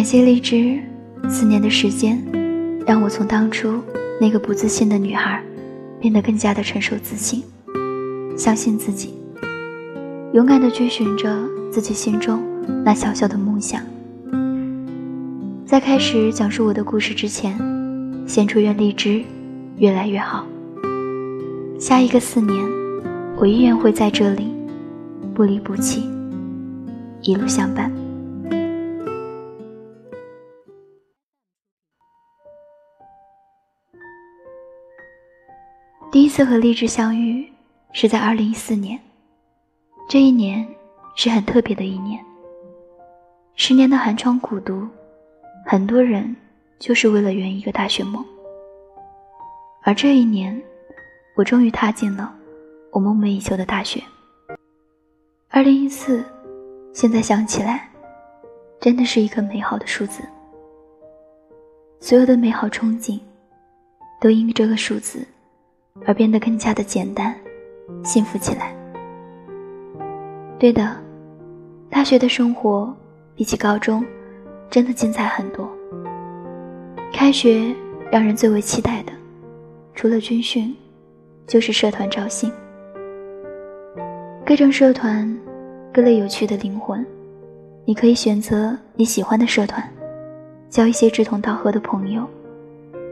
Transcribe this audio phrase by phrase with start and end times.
[0.00, 0.80] 感谢荔枝，
[1.28, 2.18] 四年的时间，
[2.86, 3.82] 让我从当初
[4.18, 5.44] 那个不自信的女孩，
[6.00, 7.42] 变得更加的成熟自信，
[8.34, 9.12] 相信自己，
[10.32, 12.42] 勇敢的追寻着自己心中
[12.82, 13.82] 那小小的梦想。
[15.66, 17.54] 在开始讲述我的故事之前，
[18.26, 19.22] 先祝愿荔枝
[19.76, 20.46] 越来越好。
[21.78, 22.56] 下一个四年，
[23.36, 24.46] 我依然会在这里，
[25.34, 26.08] 不离不弃，
[27.20, 27.92] 一路相伴。
[36.30, 37.46] 次和荔枝相遇
[37.92, 38.98] 是在二零一四年，
[40.08, 40.66] 这一年
[41.16, 42.24] 是很特别的一年。
[43.56, 44.88] 十年的寒窗苦读，
[45.66, 46.34] 很多人
[46.78, 48.24] 就是为了圆一个大学梦。
[49.82, 50.62] 而这一年，
[51.34, 52.32] 我终于踏进了
[52.92, 54.00] 我梦寐以求的大学。
[55.48, 56.24] 二零一四，
[56.94, 57.90] 现在想起来，
[58.80, 60.22] 真的是一个美好的数字。
[61.98, 63.18] 所有的美好憧憬，
[64.20, 65.26] 都因为这个数字。
[66.06, 67.34] 而变得更加的简单、
[68.04, 68.74] 幸福起来。
[70.58, 70.96] 对的，
[71.88, 72.94] 大学的生活
[73.34, 74.04] 比起高中，
[74.70, 75.68] 真的精彩很多。
[77.12, 77.74] 开学
[78.10, 79.12] 让人最为期待的，
[79.94, 80.74] 除了军训，
[81.46, 82.52] 就是社团招新。
[84.44, 85.38] 各种社团，
[85.92, 87.04] 各类有趣的灵魂，
[87.84, 89.82] 你可以选择你喜欢的社团，
[90.68, 92.26] 交一些志同道合的朋友，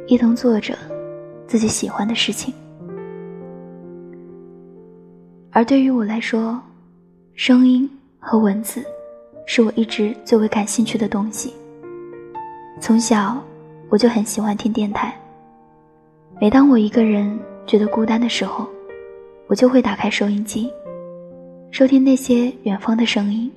[0.06, 0.76] 一同做着
[1.46, 2.52] 自己喜欢的事情。
[5.58, 6.56] 而对于我来说，
[7.34, 8.80] 声音和文字
[9.44, 11.52] 是我一直最为感兴趣的东西。
[12.80, 13.42] 从小
[13.88, 15.12] 我就很喜欢听电台。
[16.40, 17.36] 每当我一个人
[17.66, 18.68] 觉得孤单的时候，
[19.48, 20.72] 我就会打开收音机，
[21.72, 23.50] 收听那些远方的声音，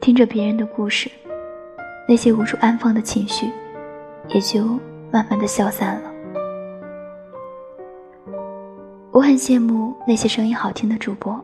[0.00, 1.10] 听着别人的故事，
[2.08, 3.50] 那些无处安放的情绪
[4.30, 4.64] 也就
[5.12, 6.13] 慢慢的消散了。
[9.14, 11.40] 我很羡慕那些声音好听的主播，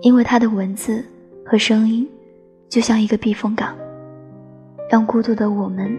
[0.00, 1.04] 因为他的文字
[1.44, 2.08] 和声音
[2.70, 3.76] 就像一个避风港，
[4.90, 5.94] 让孤独的我们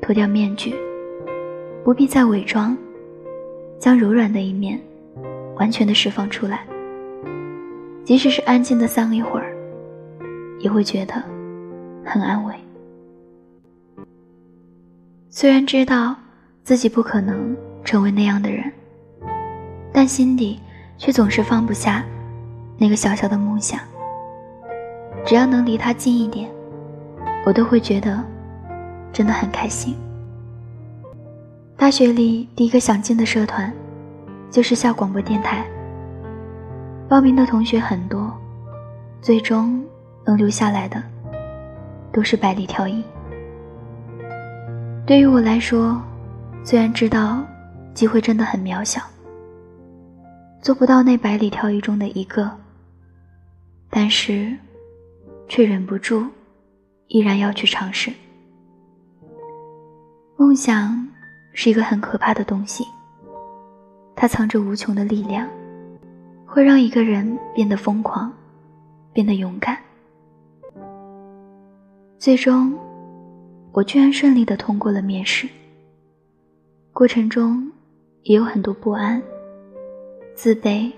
[0.00, 0.76] 脱掉面具，
[1.82, 2.78] 不必再伪装，
[3.80, 4.80] 将柔软的一面
[5.56, 6.64] 完全的释放出来。
[8.04, 9.52] 即使是安静的丧一会儿，
[10.60, 11.14] 也会觉得
[12.04, 12.54] 很安慰。
[15.30, 16.14] 虽然知道
[16.62, 18.72] 自己不可能成为那样的人。
[19.96, 20.60] 但心底
[20.98, 22.04] 却总是放不下
[22.76, 23.80] 那个小小的梦想。
[25.24, 26.50] 只要能离他近一点，
[27.46, 28.22] 我都会觉得
[29.10, 29.96] 真的很开心。
[31.78, 33.72] 大学里第一个想进的社团
[34.50, 35.64] 就是校广播电台。
[37.08, 38.30] 报名的同学很多，
[39.22, 39.82] 最终
[40.26, 41.02] 能留下来的
[42.12, 43.02] 都是百里挑一。
[45.06, 45.98] 对于我来说，
[46.62, 47.42] 虽然知道
[47.94, 49.00] 机会真的很渺小。
[50.62, 52.50] 做不到那百里挑一中的一个，
[53.88, 54.56] 但是，
[55.48, 56.26] 却忍不住，
[57.08, 58.12] 依然要去尝试。
[60.36, 61.06] 梦想
[61.52, 62.84] 是一个很可怕的东西，
[64.16, 65.48] 它藏着无穷的力量，
[66.44, 68.32] 会让一个人变得疯狂，
[69.12, 69.78] 变得勇敢。
[72.18, 72.76] 最终，
[73.72, 75.48] 我居然顺利的通过了面试。
[76.92, 77.70] 过程中，
[78.24, 79.22] 也有很多不安。
[80.36, 80.92] 自卑、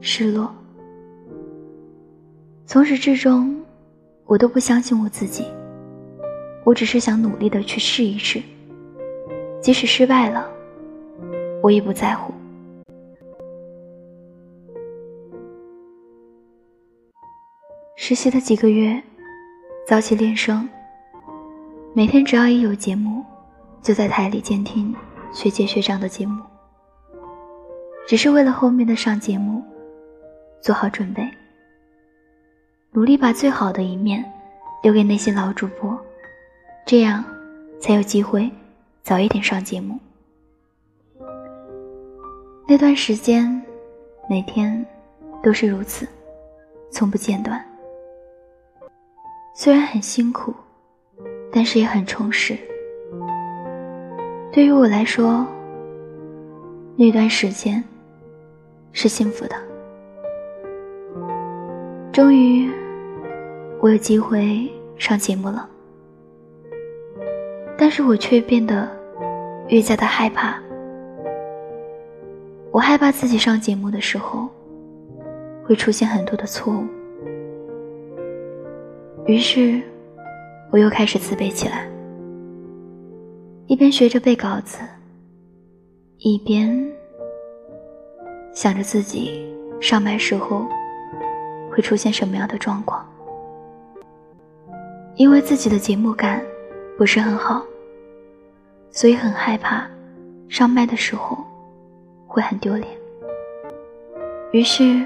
[0.00, 0.54] 失落，
[2.66, 3.60] 从始至终，
[4.26, 5.44] 我都不相信我自己。
[6.64, 8.40] 我只是想努力的去试一试，
[9.60, 10.48] 即使失败了，
[11.60, 12.32] 我也不在乎。
[17.96, 19.02] 实习的几个月，
[19.84, 20.68] 早起练声，
[21.92, 23.24] 每天只要一有节目，
[23.82, 24.94] 就在台里监听
[25.32, 26.40] 学姐学长的节目。
[28.08, 29.62] 只是为了后面的上节目
[30.62, 31.28] 做好准备，
[32.90, 34.24] 努力把最好的一面
[34.82, 35.94] 留给那些老主播，
[36.86, 37.22] 这样
[37.78, 38.50] 才有机会
[39.02, 39.98] 早一点上节目。
[42.66, 43.62] 那段时间，
[44.26, 44.82] 每天
[45.42, 46.08] 都是如此，
[46.90, 47.62] 从不间断。
[49.54, 50.54] 虽然很辛苦，
[51.52, 52.56] 但是也很充实。
[54.50, 55.46] 对于我来说，
[56.96, 57.84] 那段时间。
[59.00, 59.54] 是幸福的。
[62.12, 62.68] 终于，
[63.80, 65.70] 我有机会上节目了，
[67.78, 68.90] 但是我却变得
[69.68, 70.60] 越加的害怕。
[72.72, 74.48] 我害怕自己上节目的时候
[75.64, 76.84] 会出现很多的错误，
[79.26, 79.80] 于是
[80.72, 81.88] 我又开始自卑起来，
[83.68, 84.80] 一边学着背稿子，
[86.18, 86.84] 一边
[88.54, 89.46] 想着自己
[89.80, 90.66] 上麦时候
[91.70, 93.04] 会出现什么样的状况。
[95.16, 96.40] 因为自己的节目感
[96.96, 97.62] 不是很好，
[98.90, 99.84] 所以很害怕
[100.48, 101.36] 上麦的时候
[102.26, 102.86] 会很丢脸。
[104.52, 105.04] 于是，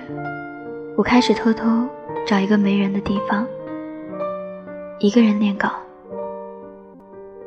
[0.96, 1.88] 我开始偷偷
[2.26, 3.46] 找一个没人的地方，
[4.98, 5.72] 一个人念稿。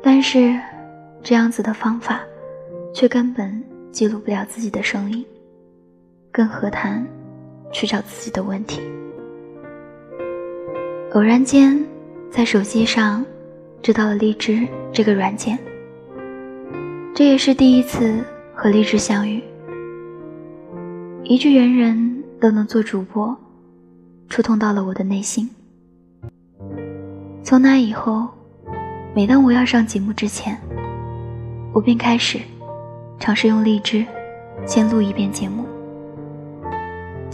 [0.02, 0.54] 但是，
[1.22, 2.20] 这样子的方法
[2.92, 5.24] 却根本记录不了自己的声音，
[6.36, 7.02] 更何谈
[7.72, 8.82] 去找自己的问题？
[11.14, 11.82] 偶然间。
[12.28, 13.24] 在手机上，
[13.80, 15.58] 知道了荔枝这个软件。
[17.14, 18.22] 这也是第一次
[18.54, 19.42] 和荔枝相遇。
[21.24, 23.34] 一句“人人都能做主播”，
[24.28, 25.48] 触痛到了我的内心。
[27.42, 28.28] 从那以后，
[29.14, 30.60] 每当我要上节目之前，
[31.72, 32.38] 我便开始
[33.18, 34.04] 尝试用荔枝
[34.66, 35.64] 先录一遍节目，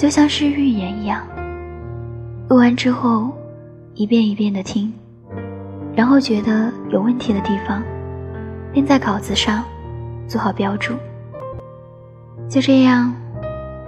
[0.02, 1.24] 就像是预演一样。
[2.48, 3.32] 录完之后。
[3.94, 4.90] 一遍一遍的听，
[5.94, 7.82] 然后觉得有问题的地方，
[8.72, 9.62] 便在稿子上
[10.26, 10.94] 做好标注。
[12.48, 13.14] 就这样，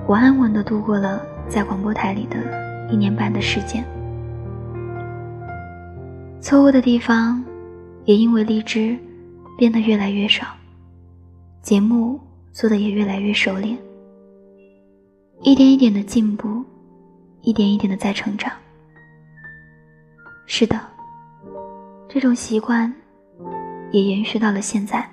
[0.07, 2.37] 我安稳的度过了在广播台里的
[2.93, 3.83] 一年半的时间。
[6.39, 7.43] 错误的地方，
[8.05, 8.95] 也因为荔枝
[9.57, 10.49] 变得越来越少，
[11.63, 12.21] 节目
[12.53, 13.79] 做的也越来越熟练，
[15.43, 16.65] 一点一点的进步，
[17.43, 18.53] 一点一点的在成长。
[20.47, 20.81] 是的，
[22.09, 22.93] 这种习惯
[23.91, 25.09] 也延续到了现在。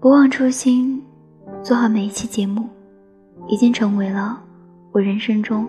[0.00, 1.02] 不忘初心，
[1.62, 2.68] 做好每一期节目，
[3.46, 4.42] 已经成为了
[4.92, 5.68] 我人生中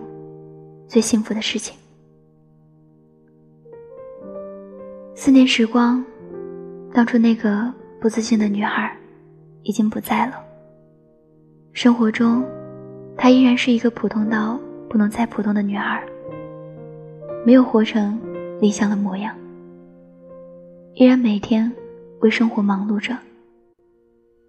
[0.88, 1.76] 最幸福的事情。
[5.14, 6.04] 四年时光，
[6.92, 8.94] 当初那个不自信的女孩
[9.62, 10.34] 已经不在了。
[11.74, 12.44] 生活中，
[13.16, 14.56] 她依然是一个普通到
[14.88, 16.00] 不能再普通的女孩。
[17.44, 18.18] 没有活成
[18.60, 19.36] 理想的模样，
[20.94, 21.70] 依然每天
[22.20, 23.18] 为生活忙碌着，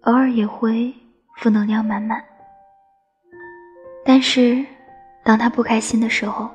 [0.02, 0.94] 偶尔也会
[1.38, 2.22] 负能量满满。
[4.04, 4.64] 但是，
[5.24, 6.48] 当他不开心的时候，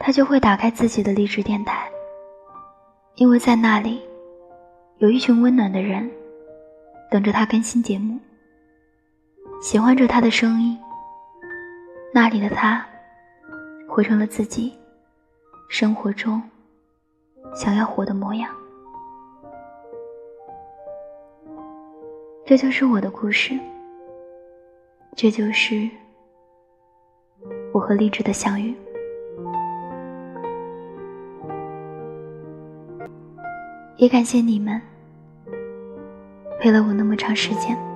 [0.00, 1.88] 他就会打开自己的励志电台，
[3.14, 4.02] 因为在那里，
[4.96, 6.10] 有一群温暖的人，
[7.08, 8.18] 等着他更新节目，
[9.60, 10.78] 喜欢着他的声音。
[12.12, 12.84] 那里的他，
[13.88, 14.72] 活成了自己。
[15.70, 16.42] 生活中
[17.54, 18.50] 想要活的模样，
[22.46, 23.52] 这就是我的故事，
[25.14, 25.86] 这就是
[27.74, 28.74] 我和励志的相遇。
[33.98, 34.80] 也感谢你们
[36.58, 37.87] 陪了我那么长时间。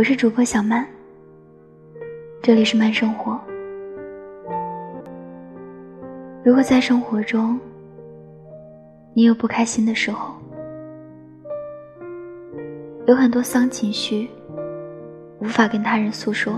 [0.00, 0.86] 我是主播小曼，
[2.40, 3.38] 这里是慢生活。
[6.42, 7.60] 如果在生活中，
[9.12, 10.34] 你有不开心的时候，
[13.06, 14.26] 有很多丧情绪，
[15.38, 16.54] 无法跟他人诉说，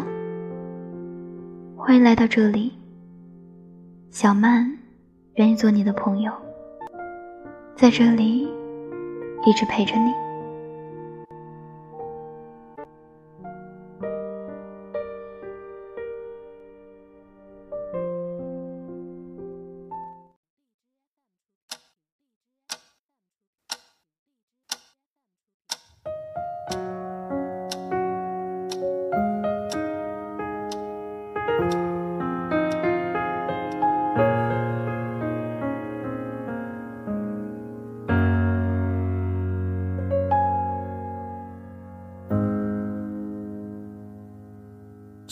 [1.76, 2.72] 欢迎来到这里。
[4.12, 4.72] 小曼
[5.34, 6.30] 愿意做你的朋友，
[7.74, 8.48] 在这里
[9.44, 10.31] 一直陪着你。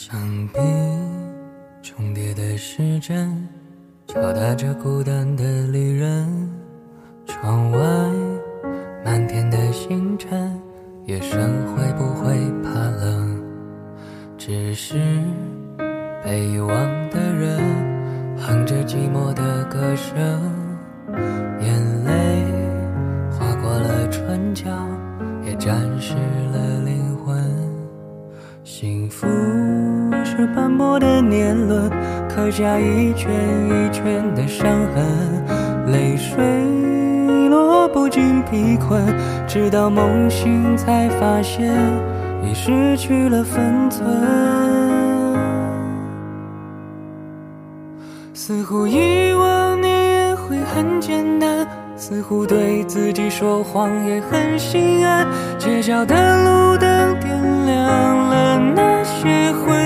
[0.03, 0.59] 墙壁
[1.83, 3.47] 重叠的时针
[4.07, 6.49] 敲打着孤单的旅人，
[7.27, 7.79] 窗外
[9.05, 10.59] 满天的星辰，
[11.05, 13.43] 夜深会不会怕冷？
[14.39, 14.97] 只是
[16.23, 16.69] 被遗忘
[17.11, 17.59] 的人，
[18.39, 20.19] 哼着寂寞的歌声，
[21.61, 22.43] 眼泪
[23.29, 24.65] 划过了唇角，
[25.45, 26.15] 也沾湿
[31.31, 31.89] 年轮。
[32.29, 33.31] 刻下一圈
[33.67, 36.37] 一圈的伤痕，泪水
[37.49, 39.01] 落不尽疲困，
[39.47, 41.73] 直到梦醒才发现
[42.43, 44.07] 已失去了分寸。
[48.33, 55.27] 似乎遗忘你也会很简单，似乎对自己说谎也很心安。
[55.59, 59.80] 街角的路灯点亮了那些昏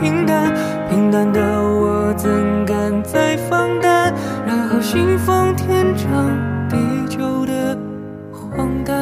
[0.00, 0.52] 平淡，
[0.88, 2.30] 平淡的我怎
[2.64, 4.12] 敢再放胆？
[4.46, 6.08] 然后信奉天长
[6.68, 6.76] 地
[7.08, 7.76] 久的
[8.32, 8.92] 荒诞。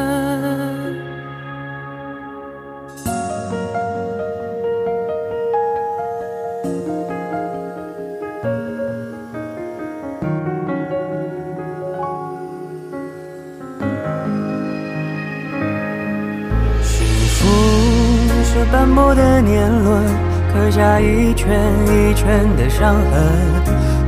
[16.82, 17.06] 幸
[17.36, 17.48] 福
[18.44, 20.04] 是斑驳的年轮，
[20.52, 21.48] 刻下一圈
[21.86, 23.22] 一圈的伤痕，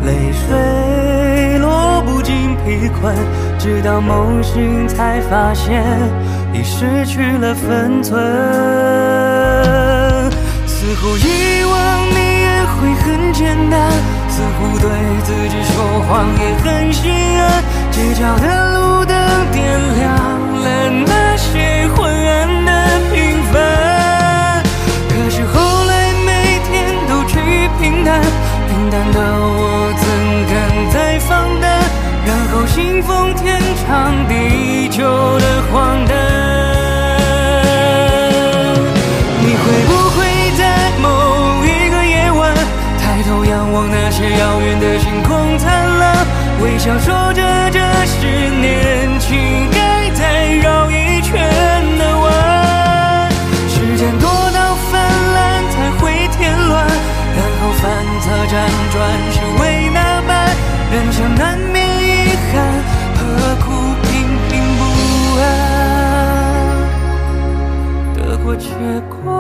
[0.05, 3.15] 泪水落不尽疲困，
[3.59, 5.85] 直到梦醒才发现
[6.53, 8.21] 已失去了分寸。
[10.67, 13.93] 似乎遗忘你也会很简单，
[14.29, 14.91] 似乎对
[15.23, 17.62] 自己说谎也很心安。
[33.93, 35.05] 长地久
[35.39, 36.17] 的荒诞。
[39.45, 40.25] 你会不会
[40.57, 42.55] 在某一个夜晚，
[42.99, 45.59] 抬头仰望那些遥远的星空？
[45.59, 45.69] 灿
[45.99, 46.27] 烂，
[46.63, 48.82] 微笑说着这是年
[69.11, 69.32] 고